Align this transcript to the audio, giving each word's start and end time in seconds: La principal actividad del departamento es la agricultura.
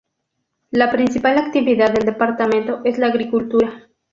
La 0.71 0.89
principal 0.89 1.37
actividad 1.37 1.93
del 1.93 2.05
departamento 2.07 2.81
es 2.83 2.97
la 2.97 3.05
agricultura. 3.05 3.87